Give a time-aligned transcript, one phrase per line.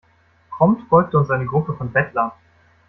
[0.49, 2.31] Prompt folgte uns eine Gruppe von Bettlern.